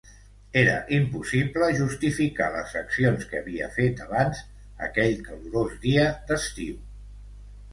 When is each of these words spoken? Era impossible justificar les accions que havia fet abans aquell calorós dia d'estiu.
Era 0.59 0.75
impossible 0.99 1.67
justificar 1.81 2.47
les 2.55 2.73
accions 2.81 3.27
que 3.33 3.39
havia 3.41 3.67
fet 3.77 4.01
abans 4.07 4.41
aquell 4.89 5.15
calorós 5.29 5.77
dia 5.85 6.09
d'estiu. 6.33 6.83